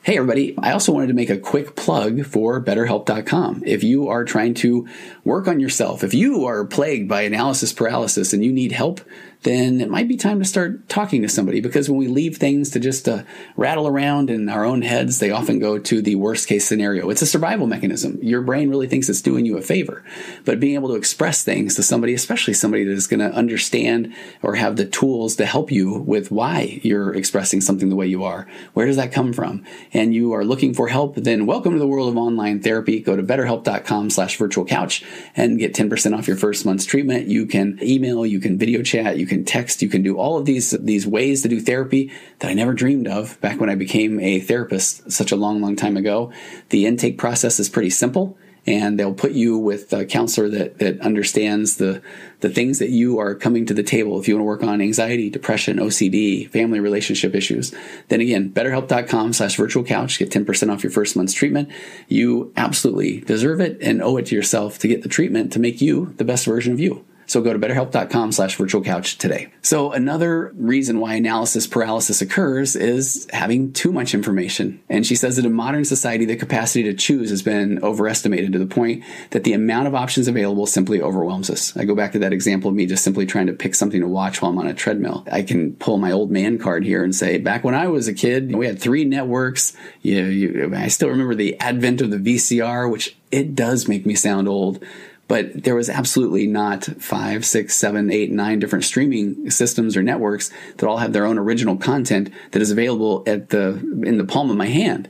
[0.05, 0.55] Hey, everybody.
[0.59, 3.63] I also wanted to make a quick plug for BetterHelp.com.
[3.65, 4.87] If you are trying to
[5.23, 9.01] work on yourself, if you are plagued by analysis paralysis and you need help,
[9.45, 12.71] then it might be time to start talking to somebody because when we leave things
[12.71, 13.21] to just uh,
[13.55, 17.11] rattle around in our own heads, they often go to the worst case scenario.
[17.11, 18.17] It's a survival mechanism.
[18.23, 20.03] Your brain really thinks it's doing you a favor,
[20.45, 24.13] but being able to express things to somebody, especially somebody that is going to understand
[24.41, 28.23] or have the tools to help you with why you're expressing something the way you
[28.23, 29.63] are, where does that come from?
[29.93, 32.99] And you are looking for help, then welcome to the world of online therapy.
[32.99, 35.03] Go to betterhelp.com slash virtual couch
[35.35, 37.27] and get 10% off your first month's treatment.
[37.27, 40.37] You can email, you can video chat, you can can text, you can do all
[40.37, 43.75] of these these ways to do therapy that I never dreamed of back when I
[43.75, 46.31] became a therapist such a long, long time ago.
[46.69, 50.99] The intake process is pretty simple and they'll put you with a counselor that, that
[51.01, 52.01] understands the,
[52.39, 54.19] the things that you are coming to the table.
[54.19, 57.73] If you want to work on anxiety, depression, OCD, family relationship issues,
[58.07, 61.69] then again, betterhelp.com slash virtual couch, get 10% off your first month's treatment.
[62.07, 65.79] You absolutely deserve it and owe it to yourself to get the treatment to make
[65.79, 67.05] you the best version of you.
[67.27, 69.51] So go to betterhelp.com slash virtual couch today.
[69.61, 74.81] So another reason why analysis paralysis occurs is having too much information.
[74.89, 78.59] And she says that in modern society, the capacity to choose has been overestimated to
[78.59, 81.75] the point that the amount of options available simply overwhelms us.
[81.75, 84.07] I go back to that example of me just simply trying to pick something to
[84.07, 85.25] watch while I'm on a treadmill.
[85.31, 88.13] I can pull my old man card here and say, back when I was a
[88.13, 89.75] kid, we had three networks.
[90.01, 94.15] You, you, I still remember the advent of the VCR, which it does make me
[94.15, 94.83] sound old
[95.27, 100.51] but there was absolutely not five, six, seven, eight, nine different streaming systems or networks
[100.77, 104.51] that all have their own original content that is available at the in the palm
[104.51, 105.09] of my hand.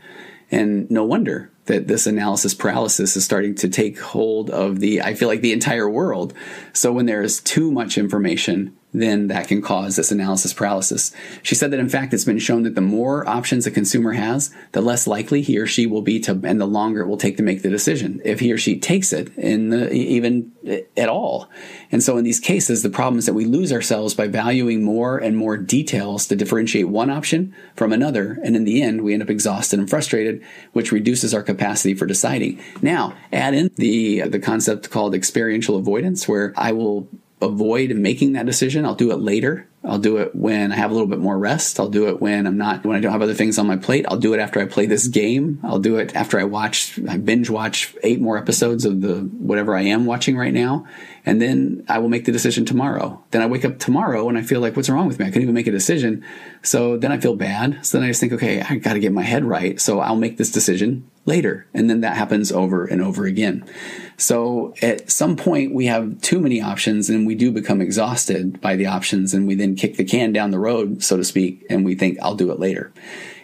[0.52, 5.16] And no wonder that this analysis paralysis is starting to take hold of the I
[5.16, 6.34] feel like the entire world.
[6.74, 11.12] So when there is too much information then that can cause this analysis paralysis.
[11.44, 14.54] She said that in fact, it's been shown that the more options a consumer has,
[14.72, 17.38] the less likely he or she will be to, and the longer it will take
[17.38, 18.22] to make the decision.
[18.24, 20.52] If he or she takes it in the, even
[20.98, 21.50] at all.
[21.92, 25.18] And so in these cases, the problem is that we lose ourselves by valuing more
[25.18, 28.40] and more details to differentiate one option from another.
[28.44, 32.06] And in the end, we end up exhausted and frustrated, which reduces our capacity for
[32.06, 32.62] deciding.
[32.82, 37.08] Now, add in the, the concept called experiential avoidance, where I will
[37.42, 38.86] avoid making that decision.
[38.86, 39.68] I'll do it later.
[39.84, 41.80] I'll do it when I have a little bit more rest.
[41.80, 44.06] I'll do it when I'm not, when I don't have other things on my plate.
[44.08, 45.60] I'll do it after I play this game.
[45.64, 49.76] I'll do it after I watch, I binge watch eight more episodes of the whatever
[49.76, 50.88] I am watching right now.
[51.24, 53.24] And then I will make the decision tomorrow.
[53.32, 55.26] Then I wake up tomorrow and I feel like, what's wrong with me?
[55.26, 56.26] I couldn't even make a decision.
[56.64, 57.86] So then I feel bad.
[57.86, 59.80] So then I just think, okay, I got to get my head right.
[59.80, 61.68] So I'll make this decision later.
[61.74, 63.66] And then that happens over and over again.
[64.18, 68.76] So at some point we have too many options and we do become exhausted by
[68.76, 71.84] the options and we then kick the can down the road, so to speak, and
[71.84, 72.94] we think I'll do it later.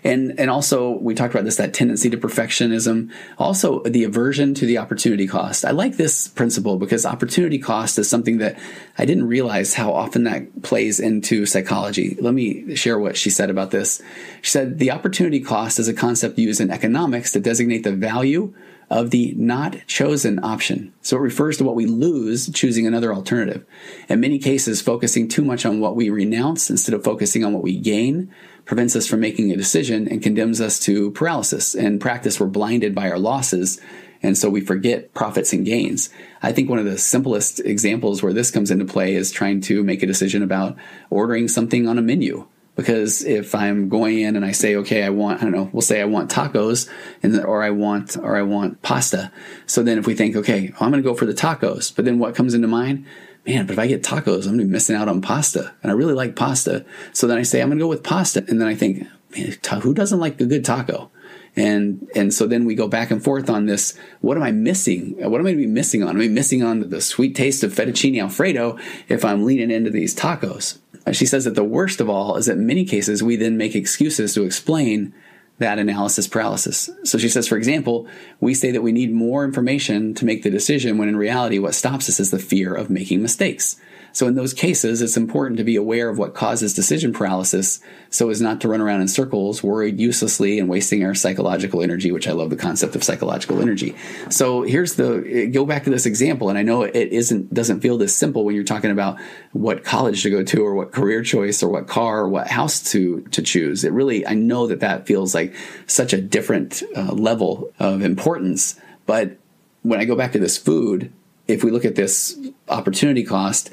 [0.04, 4.66] And and also we talked about this that tendency to perfectionism, also the aversion to
[4.66, 5.64] the opportunity cost.
[5.64, 8.60] I like this principle because opportunity cost is something that
[8.98, 12.18] I didn't realize how often that plays into psychology.
[12.20, 14.02] Let me share what she said about this.
[14.42, 18.54] She said the opportunity cost is a concept used in economics to designate the value
[18.92, 20.94] of the not chosen option.
[21.02, 23.66] So it refers to what we lose choosing another alternative.
[24.10, 27.64] In many cases, focusing too much on what we renounce instead of focusing on what
[27.64, 28.30] we gain
[28.72, 31.76] prevents us from making a decision and condemns us to paralysis.
[31.76, 33.82] In practice, we're blinded by our losses.
[34.24, 36.10] And so we forget profits and gains.
[36.42, 39.84] I think one of the simplest examples where this comes into play is trying to
[39.84, 40.78] make a decision about
[41.10, 42.48] ordering something on a menu.
[42.78, 45.82] Because if I'm going in and I say, okay, I want, I don't know, we'll
[45.82, 46.88] say I want tacos
[47.22, 49.34] and, or I want, or I want pasta.
[49.66, 52.36] So then if we think, okay, I'm to go for the tacos, but then what
[52.36, 53.06] comes into mind?
[53.46, 55.74] Man, but if I get tacos, I'm to be missing out on pasta.
[55.82, 56.86] And I really like pasta.
[57.12, 58.46] So then I say, I'm to go with pasta.
[58.48, 61.10] And then I think, man, who doesn't like a good taco?
[61.56, 65.16] and and so then we go back and forth on this what am i missing
[65.18, 67.64] what am i going to be missing on am i missing on the sweet taste
[67.64, 68.78] of fettuccine alfredo
[69.10, 70.78] if i'm leaning into these tacos
[71.12, 73.76] she says that the worst of all is that in many cases we then make
[73.76, 75.14] excuses to explain
[75.62, 76.90] that analysis paralysis.
[77.04, 78.08] So she says, for example,
[78.40, 81.74] we say that we need more information to make the decision when in reality what
[81.76, 83.78] stops us is the fear of making mistakes.
[84.14, 88.30] So in those cases, it's important to be aware of what causes decision paralysis so
[88.30, 92.28] as not to run around in circles, worried uselessly and wasting our psychological energy, which
[92.28, 93.96] I love the concept of psychological energy.
[94.30, 96.50] So here's the, go back to this example.
[96.50, 99.20] And I know it isn't, doesn't feel this simple when you're talking about
[99.54, 102.92] what college to go to or what career choice or what car or what house
[102.92, 103.84] to, to choose.
[103.84, 105.56] It really, I know that that feels like
[105.88, 108.80] such a different uh, level of importance.
[109.06, 109.38] But
[109.84, 111.12] when I go back to this food,
[111.48, 112.38] if we look at this
[112.70, 113.72] opportunity cost,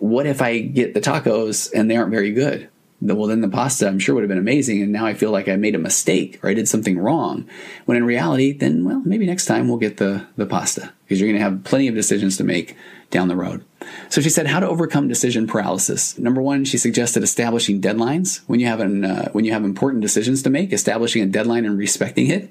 [0.00, 2.68] what if I get the tacos and they aren't very good?
[3.02, 4.82] well, then the pasta I'm sure would have been amazing.
[4.82, 7.48] And now I feel like I made a mistake or I did something wrong.
[7.86, 11.28] When in reality, then, well, maybe next time we'll get the, the pasta because you're
[11.28, 12.76] going to have plenty of decisions to make
[13.10, 13.64] down the road.
[14.10, 16.18] So she said how to overcome decision paralysis.
[16.18, 20.02] Number one, she suggested establishing deadlines when you have an, uh, when you have important
[20.02, 20.72] decisions to make.
[20.72, 22.50] Establishing a deadline and respecting it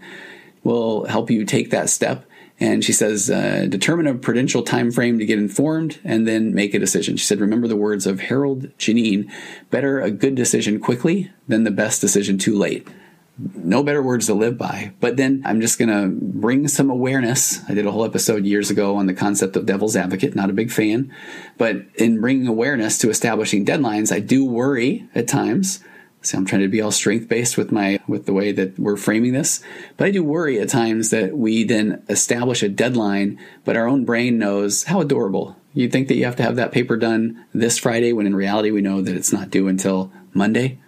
[0.63, 2.25] will help you take that step.
[2.59, 6.73] And she says, uh, determine a prudential time frame to get informed and then make
[6.73, 7.15] a decision.
[7.15, 9.31] She said, remember the words of Harold Geneen,
[9.69, 12.87] better a good decision quickly than the best decision too late.
[13.55, 14.91] No better words to live by.
[14.99, 17.63] But then I'm just going to bring some awareness.
[17.69, 20.53] I did a whole episode years ago on the concept of devil's advocate, not a
[20.53, 21.13] big fan.
[21.57, 25.81] But in bringing awareness to establishing deadlines, I do worry at times
[26.21, 28.97] See, I'm trying to be all strength based with my with the way that we're
[28.97, 29.61] framing this,
[29.95, 34.03] but I do worry at times that we then establish a deadline, but our own
[34.03, 35.55] brain knows how adorable.
[35.73, 38.69] You think that you have to have that paper done this Friday when in reality
[38.69, 40.79] we know that it's not due until Monday.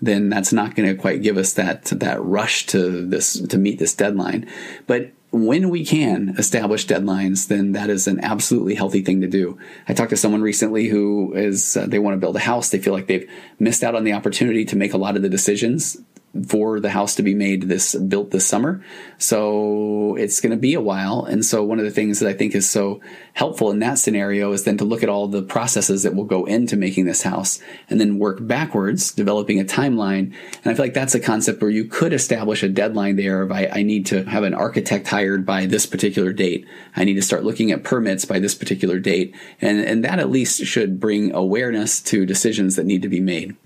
[0.00, 3.78] Then that's not going to quite give us that that rush to this to meet
[3.78, 4.48] this deadline.
[4.86, 9.58] But when we can establish deadlines, then that is an absolutely healthy thing to do.
[9.86, 12.70] I talked to someone recently who is, uh, they want to build a house.
[12.70, 15.28] They feel like they've missed out on the opportunity to make a lot of the
[15.28, 15.98] decisions
[16.44, 18.84] for the house to be made this built this summer.
[19.18, 21.24] So it's going to be a while.
[21.24, 23.00] And so one of the things that I think is so
[23.34, 26.44] helpful in that scenario is then to look at all the processes that will go
[26.44, 30.34] into making this house and then work backwards, developing a timeline.
[30.62, 33.52] And I feel like that's a concept where you could establish a deadline there of
[33.52, 36.66] I, I need to have an architect hired by this particular date.
[36.96, 39.34] I need to start looking at permits by this particular date.
[39.60, 43.56] And, and that at least should bring awareness to decisions that need to be made.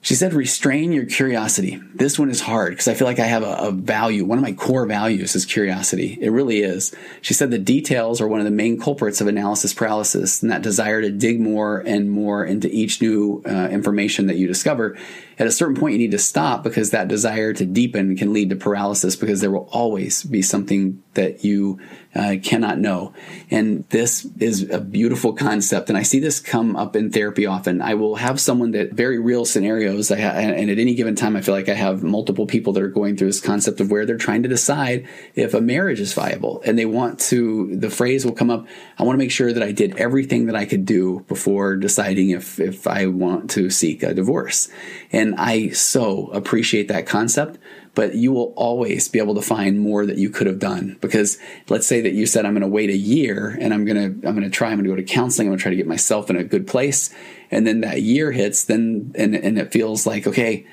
[0.00, 1.82] She said, restrain your curiosity.
[1.92, 4.24] This one is hard because I feel like I have a, a, value.
[4.24, 6.16] One of my core values is curiosity.
[6.20, 6.94] It really is.
[7.20, 10.62] She said the details are one of the main culprits of analysis paralysis and that
[10.62, 14.96] desire to dig more and more into each new uh, information that you discover.
[15.38, 18.50] At a certain point, you need to stop because that desire to deepen can lead
[18.50, 21.80] to paralysis because there will always be something that you
[22.14, 23.12] uh, cannot know.
[23.50, 25.88] And this is a beautiful concept.
[25.88, 27.82] And I see this come up in therapy often.
[27.82, 30.08] I will have someone that very real scenarios.
[30.08, 32.88] Ha- and at any given time, I feel like I have multiple people that are
[32.88, 36.62] going through this concept of where they're trying to decide if a marriage is viable.
[36.64, 38.66] And they want to, the phrase will come up,
[38.98, 42.30] I want to make sure that I did everything that I could do before deciding
[42.30, 44.68] if, if I want to seek a divorce.
[45.12, 47.58] And I so appreciate that concept
[47.98, 51.36] but you will always be able to find more that you could have done because
[51.68, 54.28] let's say that you said i'm going to wait a year and i'm going to
[54.28, 55.76] i'm going to try i'm going to go to counseling i'm going to try to
[55.76, 57.12] get myself in a good place
[57.50, 60.64] and then that year hits then and, and it feels like okay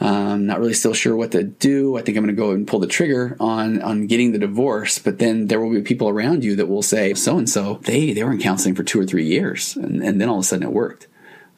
[0.00, 1.96] I'm not really still sure what to do.
[1.96, 5.00] I think I'm going to go and pull the trigger on on getting the divorce.
[5.00, 8.12] But then there will be people around you that will say, so and so, they
[8.12, 10.46] they were in counseling for two or three years, and, and then all of a
[10.46, 11.08] sudden it worked.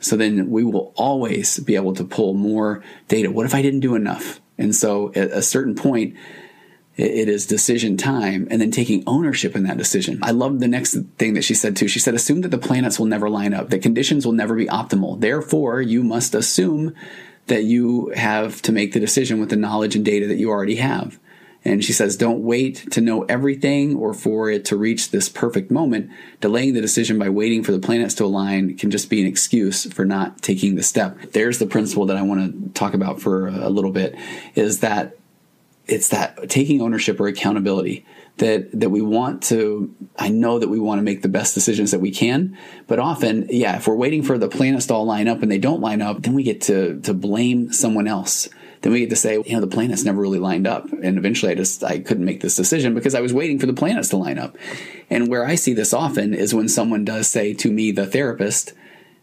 [0.01, 3.31] So then we will always be able to pull more data.
[3.31, 4.41] What if I didn't do enough?
[4.59, 6.17] And so at a certain point,
[6.97, 10.19] it is decision time and then taking ownership in that decision.
[10.23, 11.89] I love the next thing that she said too.
[11.89, 14.67] She said, assume that the planets will never line up, that conditions will never be
[14.67, 15.21] optimal.
[15.21, 16.95] Therefore, you must assume
[17.47, 20.77] that you have to make the decision with the knowledge and data that you already
[20.77, 21.19] have.
[21.65, 25.71] And she says, don't wait to know everything or for it to reach this perfect
[25.71, 26.11] moment.
[26.41, 29.85] Delaying the decision by waiting for the planets to align can just be an excuse
[29.93, 31.19] for not taking the step.
[31.33, 34.17] There's the principle that I want to talk about for a little bit
[34.55, 35.19] is that
[35.87, 40.79] it's that taking ownership or accountability that that we want to I know that we
[40.79, 44.23] want to make the best decisions that we can but often yeah if we're waiting
[44.23, 46.63] for the planets to all line up and they don't line up then we get
[46.63, 48.49] to to blame someone else
[48.83, 50.91] then we get to say, you know, the planets never really lined up.
[50.93, 53.75] And eventually I just, I couldn't make this decision because I was waiting for the
[53.75, 54.57] planets to line up.
[55.11, 58.73] And where I see this often is when someone does say to me, the therapist,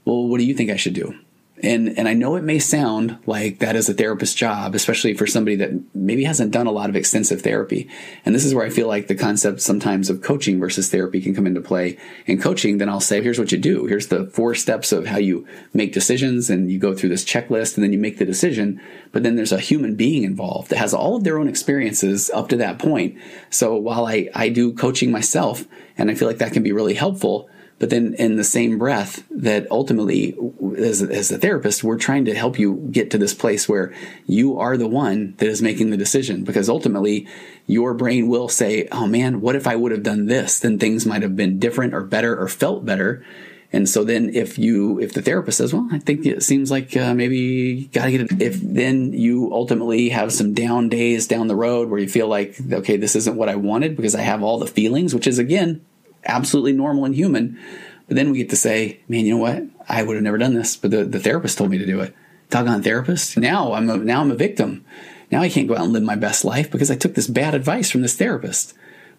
[0.05, 1.15] well, what do you think I should do?
[1.63, 5.25] And and I know it may sound like that is a therapist's job, especially for
[5.25, 7.89] somebody that maybe hasn't done a lot of extensive therapy.
[8.25, 11.33] And this is where I feel like the concept sometimes of coaching versus therapy can
[11.33, 11.97] come into play.
[12.27, 13.85] In coaching, then I'll say, here's what you do.
[13.87, 17.75] Here's the four steps of how you make decisions and you go through this checklist
[17.75, 18.79] and then you make the decision.
[19.11, 22.49] But then there's a human being involved that has all of their own experiences up
[22.49, 23.17] to that point.
[23.49, 25.65] So while I, I do coaching myself
[25.97, 29.23] and I feel like that can be really helpful, but then in the same breath
[29.29, 30.35] that ultimately
[30.77, 33.93] as, as a therapist we're trying to help you get to this place where
[34.25, 36.43] you are the one that is making the decision.
[36.43, 37.27] Because ultimately
[37.67, 40.59] your brain will say oh man what if i would have done this?
[40.59, 43.23] Then things might have been different or better or felt better.
[43.73, 46.95] And so then if you if the therapist says well i think it seems like
[46.95, 51.55] uh, maybe gotta get it if then you ultimately have some down days down the
[51.55, 54.57] road where you feel like okay this isn't what i wanted because i have all
[54.57, 55.85] the feelings which is again
[56.25, 57.59] absolutely normal and human.
[58.07, 59.63] But then we get to say, man, you know what?
[59.89, 62.15] I would have never done this, but the, the therapist told me to do it.
[62.49, 63.37] Doggone therapist.
[63.37, 64.85] Now I'm a, now I'm a victim.
[65.31, 67.53] Now I can't go out and live my best life because I took this bad
[67.53, 68.73] advice from this therapist.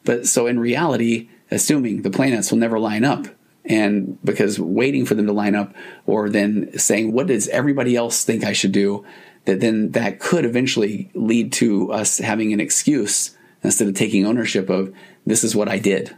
[0.05, 3.27] But so in reality, assuming the planets will never line up,
[3.65, 5.75] and because waiting for them to line up,
[6.07, 9.05] or then saying, what does everybody else think I should do?
[9.45, 14.71] That then that could eventually lead to us having an excuse instead of taking ownership
[14.71, 14.95] of
[15.27, 16.17] this is what I did.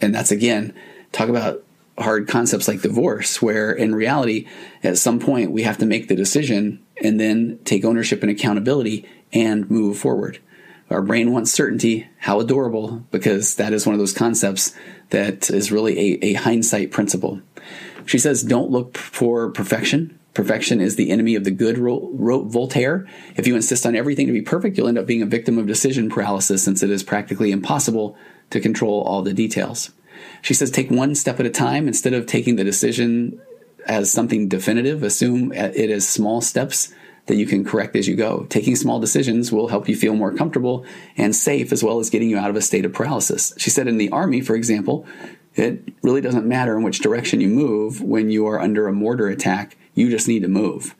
[0.00, 0.74] And that's again,
[1.12, 1.64] talk about
[1.98, 4.46] hard concepts like divorce, where in reality,
[4.82, 9.08] at some point, we have to make the decision and then take ownership and accountability
[9.32, 10.38] and move forward.
[10.90, 12.08] Our brain wants certainty.
[12.18, 14.74] How adorable, because that is one of those concepts
[15.10, 17.40] that is really a, a hindsight principle.
[18.06, 20.18] She says, Don't look for perfection.
[20.34, 23.06] Perfection is the enemy of the good, wrote Voltaire.
[23.36, 25.68] If you insist on everything to be perfect, you'll end up being a victim of
[25.68, 28.16] decision paralysis since it is practically impossible
[28.54, 29.90] to control all the details.
[30.40, 33.40] She says, take one step at a time instead of taking the decision
[33.86, 35.02] as something definitive.
[35.02, 36.94] Assume it as small steps
[37.26, 38.46] that you can correct as you go.
[38.50, 40.86] Taking small decisions will help you feel more comfortable
[41.16, 43.52] and safe as well as getting you out of a state of paralysis.
[43.58, 45.04] She said in the army, for example,
[45.56, 49.28] it really doesn't matter in which direction you move when you are under a mortar
[49.28, 49.76] attack.
[49.94, 50.94] You just need to move.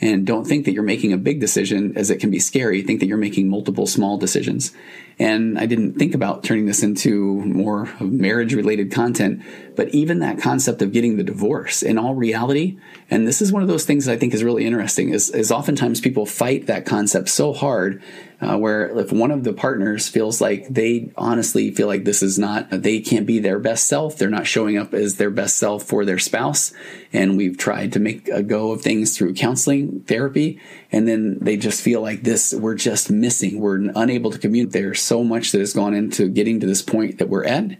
[0.00, 2.82] And don't think that you're making a big decision as it can be scary.
[2.82, 4.72] Think that you're making multiple small decisions.
[5.18, 9.42] And I didn't think about turning this into more marriage related content,
[9.74, 12.78] but even that concept of getting the divorce in all reality,
[13.10, 15.50] and this is one of those things that I think is really interesting, is, is
[15.50, 18.02] oftentimes people fight that concept so hard
[18.40, 22.38] uh, where if one of the partners feels like they honestly feel like this is
[22.38, 25.82] not, they can't be their best self, they're not showing up as their best self
[25.82, 26.72] for their spouse.
[27.12, 30.60] And we've tried to make a go of things through counseling, therapy,
[30.92, 34.72] and then they just feel like this, we're just missing, we're unable to communicate.
[34.72, 37.78] There's so much that has gone into getting to this point that we're at.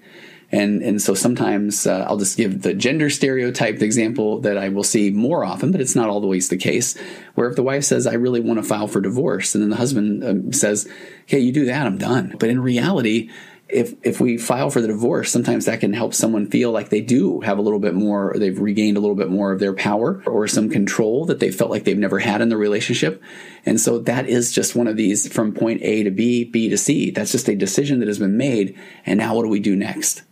[0.51, 4.83] And, and so sometimes uh, I'll just give the gender stereotyped example that I will
[4.83, 6.97] see more often, but it's not always the case.
[7.35, 9.77] Where if the wife says, I really want to file for divorce, and then the
[9.77, 10.91] husband um, says,
[11.25, 12.35] Okay, you do that, I'm done.
[12.39, 13.31] But in reality,
[13.69, 17.03] if if we file for the divorce, sometimes that can help someone feel like they
[17.03, 19.75] do have a little bit more, or they've regained a little bit more of their
[19.75, 23.23] power or some control that they felt like they've never had in the relationship.
[23.67, 26.79] And so that is just one of these from point A to B, B to
[26.79, 27.11] C.
[27.11, 28.79] That's just a decision that has been made.
[29.05, 30.23] And now what do we do next?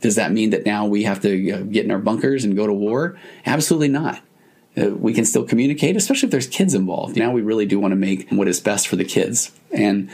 [0.00, 2.66] Does that mean that now we have to uh, get in our bunkers and go
[2.66, 3.18] to war?
[3.46, 4.20] Absolutely not.
[4.76, 7.16] Uh, we can still communicate, especially if there's kids involved.
[7.16, 9.52] Now we really do want to make what is best for the kids.
[9.72, 10.10] And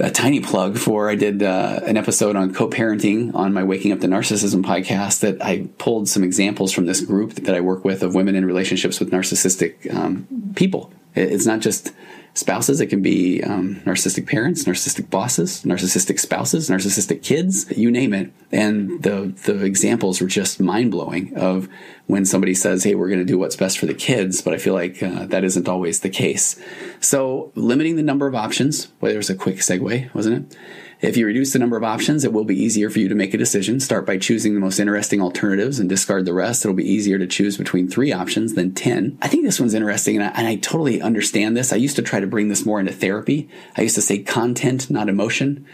[0.00, 4.00] a tiny plug for I did uh, an episode on co-parenting on my Waking Up
[4.00, 8.02] to Narcissism podcast that I pulled some examples from this group that I work with
[8.02, 10.92] of women in relationships with narcissistic um, people.
[11.14, 11.92] It's not just
[12.34, 12.80] spouses.
[12.80, 18.32] It can be um, narcissistic parents, narcissistic bosses, narcissistic spouses, narcissistic kids, you name it.
[18.52, 21.68] And the the examples were just mind blowing of
[22.06, 24.58] when somebody says, "Hey, we're going to do what's best for the kids," but I
[24.58, 26.60] feel like uh, that isn't always the case.
[27.00, 28.88] So, limiting the number of options.
[29.00, 30.58] Well, there's a quick segue, wasn't it?
[31.00, 33.32] If you reduce the number of options, it will be easier for you to make
[33.32, 33.80] a decision.
[33.80, 36.62] Start by choosing the most interesting alternatives and discard the rest.
[36.62, 39.16] It'll be easier to choose between three options than 10.
[39.22, 41.72] I think this one's interesting and I, and I totally understand this.
[41.72, 43.48] I used to try to bring this more into therapy.
[43.78, 45.66] I used to say content, not emotion.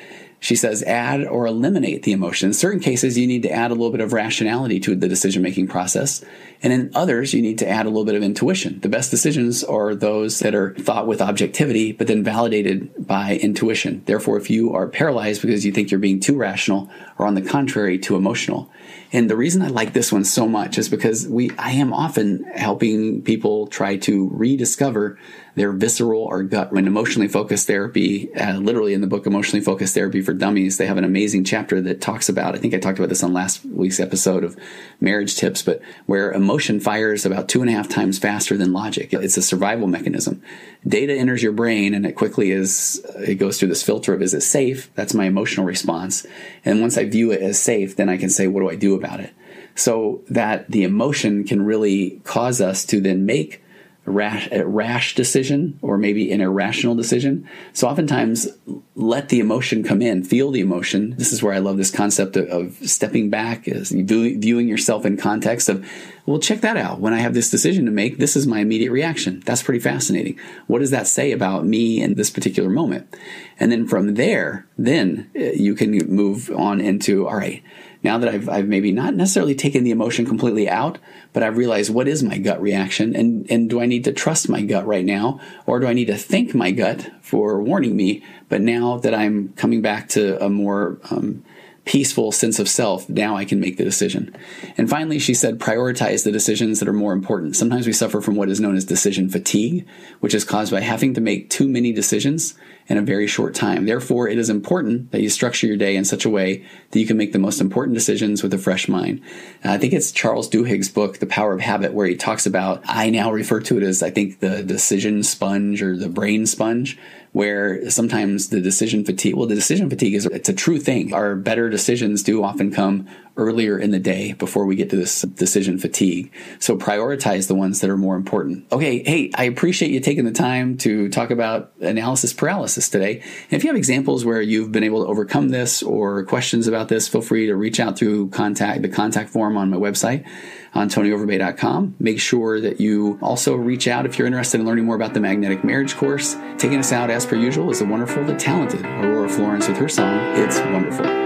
[0.46, 2.50] She says add or eliminate the emotion.
[2.50, 5.42] In certain cases, you need to add a little bit of rationality to the decision
[5.42, 6.24] making process.
[6.62, 8.78] And in others, you need to add a little bit of intuition.
[8.78, 14.02] The best decisions are those that are thought with objectivity, but then validated by intuition.
[14.06, 16.88] Therefore, if you are paralyzed because you think you're being too rational
[17.18, 18.70] or on the contrary, too emotional.
[19.12, 22.44] And the reason I like this one so much is because we, I am often
[22.54, 25.18] helping people try to rediscover
[25.56, 29.94] their visceral or gut when emotionally focused therapy, uh, literally in the book Emotionally Focused
[29.94, 32.98] Therapy for Dummies, they have an amazing chapter that talks about, I think I talked
[32.98, 34.54] about this on last week's episode of
[35.00, 39.14] marriage tips, but where emotion fires about two and a half times faster than logic.
[39.14, 40.42] It's a survival mechanism.
[40.86, 44.34] Data enters your brain and it quickly is, it goes through this filter of is
[44.34, 44.90] it safe?
[44.94, 46.26] That's my emotional response.
[46.66, 48.94] And once I view it as safe, then I can say, what do I do
[48.94, 49.32] about it?
[49.74, 53.62] So that the emotion can really cause us to then make
[54.06, 57.48] rash, rash decision or maybe an irrational decision.
[57.72, 58.48] So oftentimes
[58.94, 61.14] let the emotion come in, feel the emotion.
[61.18, 65.16] This is where I love this concept of, of stepping back, is viewing yourself in
[65.16, 65.86] context of,
[66.24, 67.00] well, check that out.
[67.00, 69.42] When I have this decision to make, this is my immediate reaction.
[69.44, 70.38] That's pretty fascinating.
[70.66, 73.14] What does that say about me in this particular moment?
[73.58, 77.62] And then from there, then uh, you can move on into, all right,
[78.06, 80.98] now that I've, I've maybe not necessarily taken the emotion completely out,
[81.32, 84.48] but I've realized what is my gut reaction and, and do I need to trust
[84.48, 88.22] my gut right now or do I need to thank my gut for warning me?
[88.48, 91.44] But now that I'm coming back to a more um,
[91.84, 94.36] peaceful sense of self, now I can make the decision.
[94.78, 97.56] And finally, she said, prioritize the decisions that are more important.
[97.56, 99.84] Sometimes we suffer from what is known as decision fatigue,
[100.20, 102.54] which is caused by having to make too many decisions
[102.88, 103.86] in a very short time.
[103.86, 107.06] Therefore, it is important that you structure your day in such a way that you
[107.06, 109.20] can make the most important decisions with a fresh mind.
[109.64, 112.82] Uh, I think it's Charles Duhigg's book, The Power of Habit, where he talks about,
[112.84, 116.98] I now refer to it as, I think, the decision sponge or the brain sponge,
[117.32, 121.12] where sometimes the decision fatigue, well, the decision fatigue is, it's a true thing.
[121.12, 125.22] Our better decisions do often come earlier in the day before we get to this
[125.22, 126.32] decision fatigue.
[126.58, 128.70] So prioritize the ones that are more important.
[128.72, 129.02] Okay.
[129.02, 133.20] Hey, I appreciate you taking the time to talk about analysis paralysis today.
[133.20, 136.88] And if you have examples where you've been able to overcome this or questions about
[136.88, 140.26] this, feel free to reach out through contact, the contact form on my website
[140.74, 141.96] on tonyoverbay.com.
[141.98, 145.20] Make sure that you also reach out if you're interested in learning more about the
[145.20, 146.36] magnetic marriage course.
[146.58, 149.88] Taking us out as per usual is the wonderful, the talented Aurora Florence with her
[149.88, 151.25] song, It's Wonderful.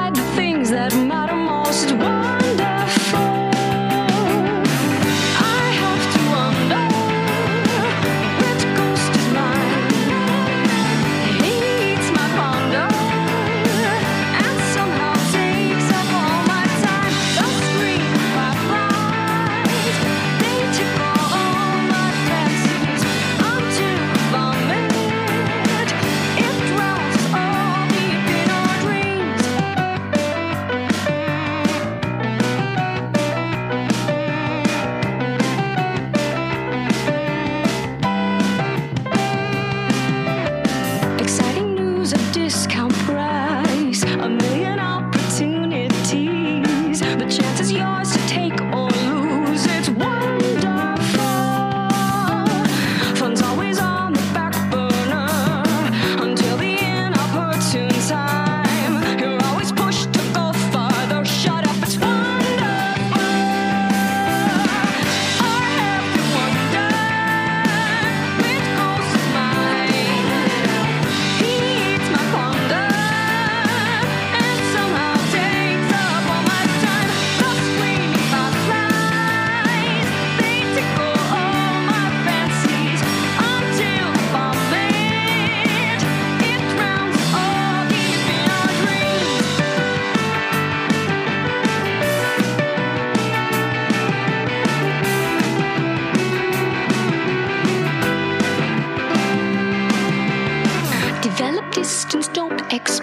[102.71, 103.00] distance,